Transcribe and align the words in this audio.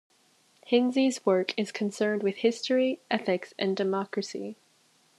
Hinsey's 0.65 1.23
work 1.27 1.53
is 1.59 1.71
concerned 1.71 2.23
with 2.23 2.37
history, 2.37 2.99
ethics 3.11 3.53
and 3.59 3.77
democracy. 3.77 4.55